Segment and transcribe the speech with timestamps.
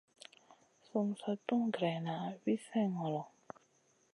[0.85, 3.23] Sum sa tun greyna wi slèh ŋolo.